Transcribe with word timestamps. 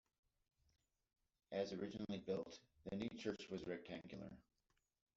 As 1.51 1.73
originally 1.73 2.17
built, 2.17 2.59
the 2.89 2.95
new 2.95 3.07
church 3.09 3.49
was 3.51 3.67
rectangular. 3.67 4.31